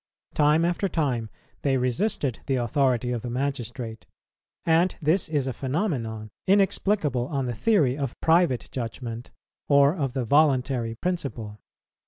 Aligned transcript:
Time 0.33 0.65
after 0.65 0.87
time 0.87 1.29
they 1.61 1.77
resisted 1.77 2.39
the 2.47 2.55
authority 2.55 3.11
of 3.11 3.21
the 3.21 3.29
magistrate; 3.29 4.07
and 4.65 4.95
this 4.99 5.29
is 5.29 5.45
a 5.45 5.53
phenomenon 5.53 6.31
inexplicable 6.47 7.27
on 7.27 7.45
the 7.45 7.53
theory 7.53 7.95
of 7.95 8.19
Private 8.19 8.67
Judgment 8.71 9.29
or 9.69 9.95
of 9.95 10.13
the 10.13 10.25
Voluntary 10.25 10.95
Principle. 10.95 11.59